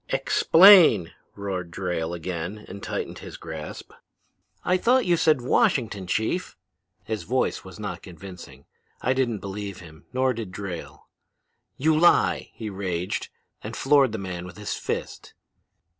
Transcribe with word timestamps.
"'Explain!' 0.09 1.11
roared 1.35 1.69
Drayle, 1.69 2.15
and 2.15 2.81
tightened 2.81 3.19
his 3.19 3.37
grasp. 3.37 3.91
"'I 4.65 4.77
thought 4.77 5.05
you 5.05 5.15
said 5.15 5.43
Washington, 5.43 6.07
Chief.' 6.07 6.57
His 7.03 7.21
voice 7.21 7.63
was 7.63 7.79
not 7.79 8.01
convincing. 8.01 8.65
I 9.03 9.13
didn't 9.13 9.41
believe 9.41 9.79
him, 9.79 10.07
nor 10.11 10.33
did 10.33 10.51
Drayle. 10.51 11.07
"'You 11.77 11.95
lie!' 11.95 12.49
he 12.55 12.67
raged, 12.67 13.29
and 13.61 13.75
floored 13.77 14.11
the 14.11 14.17
man 14.17 14.43
with 14.47 14.57
his 14.57 14.73
fist. 14.73 15.35